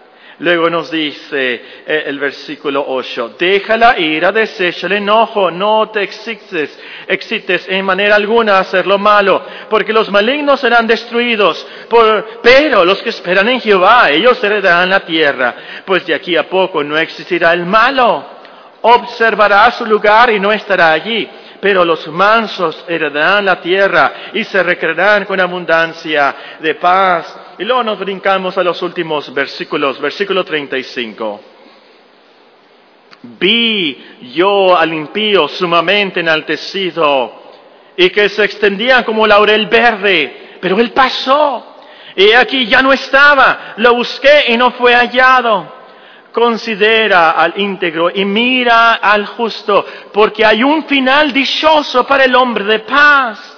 [0.43, 1.55] Luego nos dice
[1.87, 6.77] eh, el versículo 8, deja la ira, desecha el enojo, no te excites,
[7.07, 11.65] excites en manera alguna a hacer lo malo, porque los malignos serán destruidos,
[12.43, 15.55] pero los que esperan en Jehová, ellos heredarán la tierra,
[15.87, 18.27] pues de aquí a poco no existirá el malo,
[18.81, 21.31] observará su lugar y no estará allí
[21.63, 27.39] pero los mansos heredarán la tierra y se recrearán con abundancia de paz.
[27.62, 31.40] Y luego nos brincamos a los últimos versículos, versículo 35.
[33.38, 37.40] Vi yo al impío sumamente enaltecido
[37.96, 41.77] y que se extendía como laurel verde, pero él pasó.
[42.16, 45.81] Y aquí ya no estaba, lo busqué y no fue hallado
[46.33, 52.64] considera al íntegro y mira al justo, porque hay un final dichoso para el hombre
[52.64, 53.52] de paz.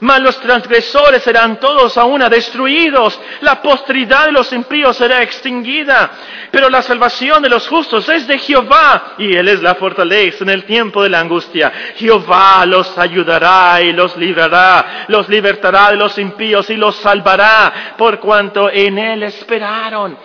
[0.00, 6.10] Mas los transgresores serán todos a una destruidos, la posteridad de los impíos será extinguida,
[6.50, 10.50] pero la salvación de los justos es de Jehová, y Él es la fortaleza en
[10.50, 11.72] el tiempo de la angustia.
[11.96, 18.18] Jehová los ayudará y los librará, los libertará de los impíos y los salvará, por
[18.18, 20.16] cuanto en Él esperaron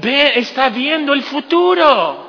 [0.00, 2.28] ve, está viendo el futuro.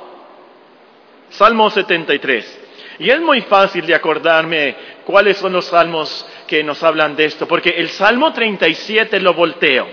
[1.30, 2.60] Salmo 73.
[2.98, 7.48] Y es muy fácil de acordarme cuáles son los salmos que nos hablan de esto,
[7.48, 9.88] porque el Salmo 37 lo volteo.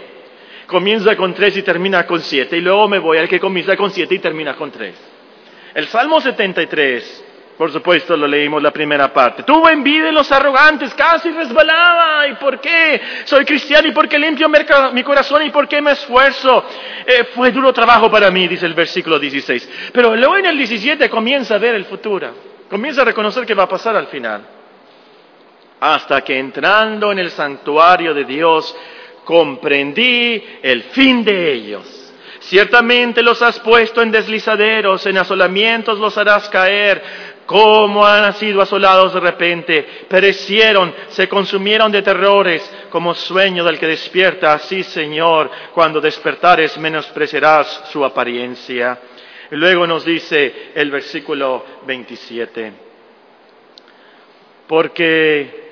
[0.68, 3.90] Comienza con 3 y termina con 7, y luego me voy al que comienza con
[3.92, 4.94] 7 y termina con 3.
[5.74, 7.26] El Salmo 73
[7.58, 9.44] por supuesto, lo leímos la primera parte.
[9.44, 12.26] Tuvo envidia de los arrogantes, casi resbalaba.
[12.28, 13.02] ¿Y por qué?
[13.26, 14.48] Soy cristiano y por qué limpio
[14.94, 16.64] mi corazón y por qué me esfuerzo.
[17.06, 19.92] Eh, fue duro trabajo para mí, dice el versículo 16.
[19.92, 22.34] Pero luego en el 17 comienza a ver el futuro.
[22.70, 24.59] Comienza a reconocer qué va a pasar al final.
[25.80, 28.76] Hasta que entrando en el santuario de Dios,
[29.24, 31.96] comprendí el fin de ellos.
[32.40, 37.04] Ciertamente los has puesto en deslizaderos, en asolamientos los harás caer
[37.50, 42.62] cómo han sido asolados de repente, perecieron, se consumieron de terrores,
[42.92, 49.00] como sueño del que despierta, así Señor, cuando despertares menospreciarás su apariencia.
[49.50, 52.72] Luego nos dice el versículo 27,
[54.68, 55.69] porque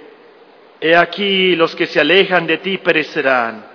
[0.80, 3.65] he aquí los que se alejan de ti perecerán,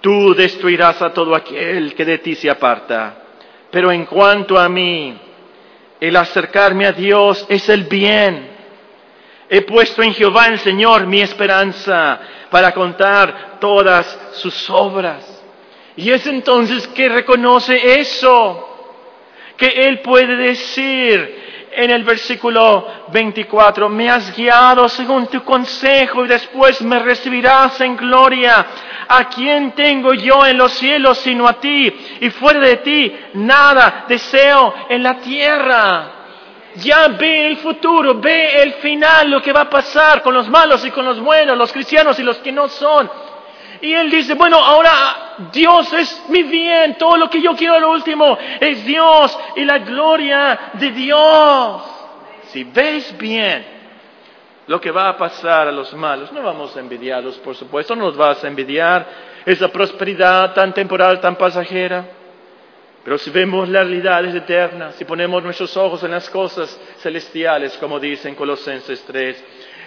[0.00, 3.16] tú destruirás a todo aquel que de ti se aparta,
[3.70, 5.16] pero en cuanto a mí,
[6.00, 8.48] el acercarme a Dios es el bien.
[9.48, 12.20] He puesto en Jehová el Señor mi esperanza
[12.50, 15.26] para contar todas sus obras.
[15.96, 18.66] Y es entonces que reconoce eso,
[19.56, 21.39] que Él puede decir
[21.72, 27.96] en el versículo 24, me has guiado según tu consejo y después me recibirás en
[27.96, 28.66] gloria.
[29.08, 31.92] ¿A quién tengo yo en los cielos sino a ti?
[32.20, 36.12] Y fuera de ti nada deseo en la tierra.
[36.76, 40.84] Ya ve el futuro, ve el final, lo que va a pasar con los malos
[40.84, 43.10] y con los buenos, los cristianos y los que no son.
[43.82, 47.90] Y él dice, bueno, ahora Dios es mi bien, todo lo que yo quiero lo
[47.92, 51.82] último es Dios y la gloria de Dios.
[52.48, 53.64] Si ves bien
[54.66, 58.04] lo que va a pasar a los malos, no vamos a envidiarlos, por supuesto, no
[58.04, 59.06] nos vas a envidiar
[59.46, 62.04] esa prosperidad tan temporal, tan pasajera.
[63.02, 67.98] Pero si vemos las realidades eternas, si ponemos nuestros ojos en las cosas celestiales, como
[67.98, 69.44] dice en Colosenses 3,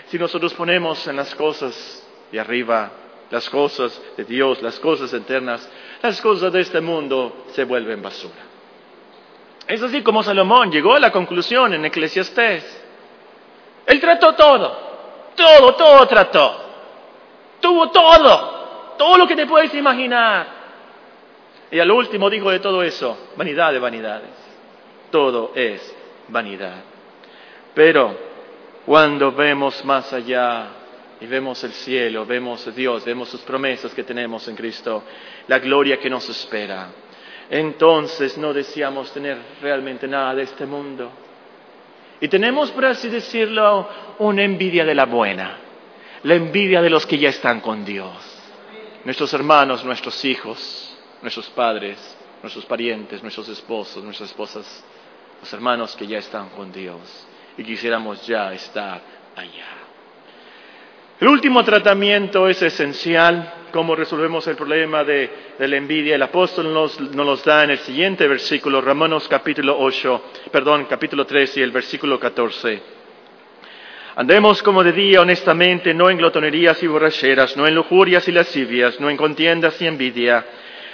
[0.07, 2.91] si nosotros ponemos en las cosas de arriba,
[3.33, 5.67] las cosas de Dios, las cosas eternas,
[6.03, 8.43] las cosas de este mundo se vuelven basura.
[9.67, 12.83] Es así como Salomón llegó a la conclusión en Eclesiastés.
[13.87, 14.77] Él trató todo,
[15.35, 16.61] todo, todo trató.
[17.59, 20.45] Tuvo todo, todo lo que te puedes imaginar.
[21.71, 24.29] Y al último dijo de todo eso, vanidad de vanidades.
[25.09, 25.81] Todo es
[26.27, 26.83] vanidad.
[27.73, 28.15] Pero
[28.85, 30.82] cuando vemos más allá
[31.23, 35.03] y vemos el cielo, vemos a Dios, vemos sus promesas que tenemos en Cristo,
[35.47, 36.89] la gloria que nos espera.
[37.49, 41.09] Entonces no deseamos tener realmente nada de este mundo.
[42.19, 43.87] Y tenemos, por así decirlo,
[44.19, 45.59] una envidia de la buena,
[46.23, 48.17] la envidia de los que ya están con Dios.
[49.05, 54.83] Nuestros hermanos, nuestros hijos, nuestros padres, nuestros parientes, nuestros esposos, nuestras esposas,
[55.39, 56.99] los hermanos que ya están con Dios.
[57.57, 59.01] Y quisiéramos ya estar
[59.37, 59.82] allá.
[61.19, 66.15] El último tratamiento es esencial, cómo resolvemos el problema de, la envidia.
[66.15, 71.57] El apóstol nos, nos da en el siguiente versículo, Romanos capítulo 8, perdón, capítulo 3
[71.57, 72.81] y el versículo 14.
[74.15, 78.99] Andemos como de día honestamente, no en glotonerías y borracheras, no en lujurias y lascivias,
[78.99, 80.45] no en contiendas y envidia,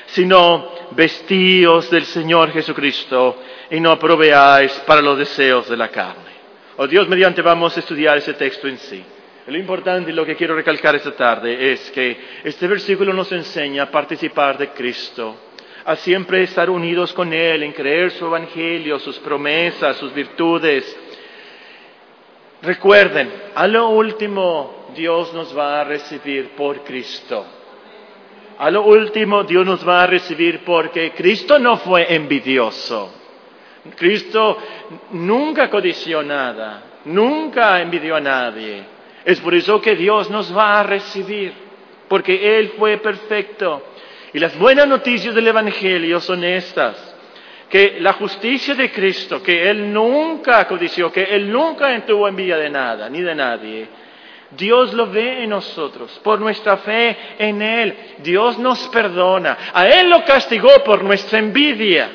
[0.07, 3.41] sino vestíos del Señor Jesucristo
[3.72, 6.30] y no proveáis para los deseos de la carne.
[6.78, 9.03] Oh Dios, mediante vamos a estudiar ese texto en sí.
[9.50, 13.84] Lo importante y lo que quiero recalcar esta tarde es que este versículo nos enseña
[13.84, 15.38] a participar de Cristo,
[15.86, 20.95] a siempre estar unidos con Él, en creer su evangelio, sus promesas, sus virtudes.
[22.62, 27.43] Recuerden, a lo último Dios nos va a recibir por Cristo.
[28.60, 33.12] A lo último Dios nos va a recibir porque Cristo no fue envidioso.
[33.95, 34.60] Cristo
[35.10, 38.99] nunca codició nada, nunca envidió a nadie.
[39.30, 41.53] Es por eso que Dios nos va a recibir,
[42.07, 43.84] porque Él fue perfecto.
[44.34, 47.15] Y las buenas noticias del Evangelio son estas,
[47.69, 52.71] que la justicia de Cristo, que Él nunca codició, que Él nunca tuvo envidia de
[52.71, 53.88] nada, ni de nadie,
[54.49, 57.95] Dios lo ve en nosotros, por nuestra fe en Él.
[58.23, 59.55] Dios nos perdona.
[59.75, 62.09] A Él lo castigó por nuestra envidia.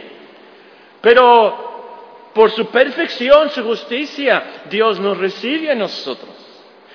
[1.00, 6.43] Pero por su perfección, su justicia, Dios nos recibe a nosotros.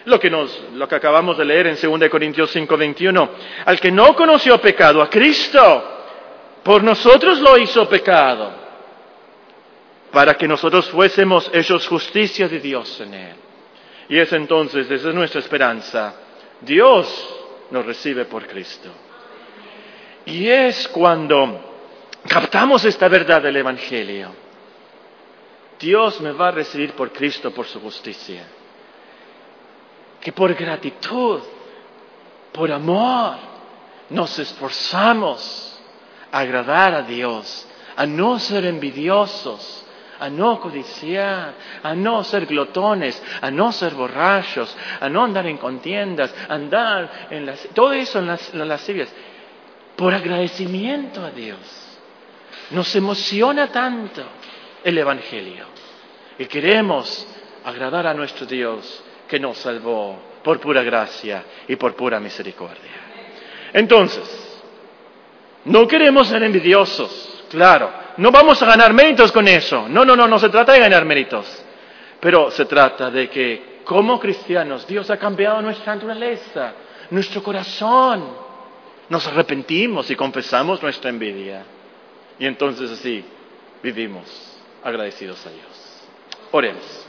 [0.05, 3.29] Lo que, nos, lo que acabamos de leer en 2 Corintios 5:21.
[3.65, 5.83] Al que no conoció pecado, a Cristo,
[6.63, 8.51] por nosotros lo hizo pecado,
[10.11, 13.35] para que nosotros fuésemos hechos justicia de Dios en él.
[14.07, 16.15] Y es entonces, esa es nuestra esperanza.
[16.61, 17.35] Dios
[17.69, 18.89] nos recibe por Cristo.
[20.25, 21.75] Y es cuando
[22.27, 24.33] captamos esta verdad del Evangelio.
[25.79, 28.43] Dios me va a recibir por Cristo, por su justicia
[30.19, 31.41] que por gratitud,
[32.51, 33.35] por amor,
[34.09, 35.79] nos esforzamos
[36.31, 39.85] a agradar a Dios, a no ser envidiosos,
[40.19, 45.57] a no codiciar, a no ser glotones, a no ser borrachos, a no andar en
[45.57, 48.91] contiendas, a andar en las, todo eso en las, en las
[49.95, 51.59] por agradecimiento a Dios.
[52.71, 54.23] Nos emociona tanto
[54.83, 55.65] el Evangelio
[56.37, 57.27] y queremos
[57.63, 62.91] agradar a nuestro Dios que nos salvó por pura gracia y por pura misericordia.
[63.71, 64.61] Entonces,
[65.65, 70.27] no queremos ser envidiosos, claro, no vamos a ganar méritos con eso, no, no, no,
[70.27, 71.45] no se trata de ganar méritos,
[72.19, 76.73] pero se trata de que como cristianos Dios ha cambiado nuestra naturaleza,
[77.11, 78.49] nuestro corazón,
[79.09, 81.63] nos arrepentimos y confesamos nuestra envidia
[82.39, 83.23] y entonces así
[83.83, 86.07] vivimos agradecidos a Dios.
[86.51, 87.08] Oremos.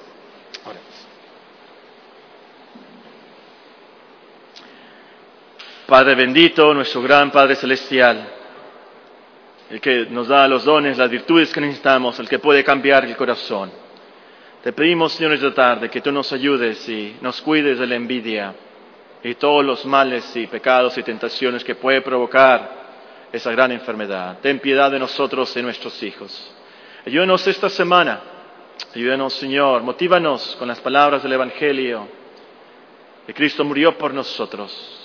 [5.91, 8.25] Padre bendito, nuestro gran Padre celestial,
[9.71, 13.17] el que nos da los dones, las virtudes que necesitamos, el que puede cambiar el
[13.17, 13.73] corazón.
[14.63, 18.55] Te pedimos, Señor, esta tarde que tú nos ayudes y nos cuides de la envidia
[19.25, 22.71] y todos los males y pecados y tentaciones que puede provocar
[23.33, 24.39] esa gran enfermedad.
[24.41, 26.55] Ten piedad de nosotros y nuestros hijos.
[27.05, 28.21] Ayúdanos esta semana.
[28.95, 29.83] Ayúdanos, Señor.
[29.83, 32.07] Motívanos con las palabras del Evangelio.
[33.27, 35.00] Que Cristo murió por nosotros.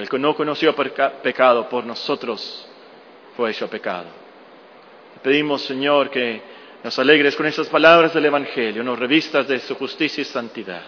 [0.00, 2.66] El que no conoció pecado por nosotros
[3.36, 4.06] fue hecho pecado.
[5.22, 6.40] Pedimos, Señor, que
[6.82, 10.80] nos alegres con estas palabras del Evangelio, nos revistas de su justicia y santidad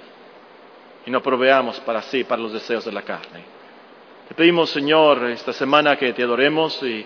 [1.04, 3.44] y no proveamos para sí, para los deseos de la carne.
[4.28, 7.04] Te pedimos, Señor, esta semana que te adoremos y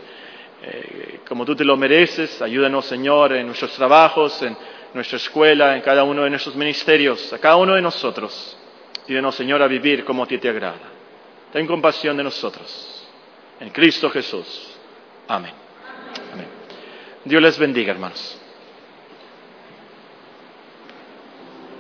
[0.63, 4.57] eh, como tú te lo mereces, ayúdanos, Señor, en nuestros trabajos, en
[4.95, 8.57] nuestra escuela, en cada uno de nuestros ministerios, a cada uno de nosotros.
[9.09, 10.96] Ayúdanos, Señor, a vivir como a ti te agrada.
[11.57, 13.09] Ten compasión de nosotros.
[13.59, 14.77] En Cristo Jesús.
[15.27, 15.55] Amén.
[16.31, 16.49] Amén.
[17.25, 18.39] Dios les bendiga, hermanos.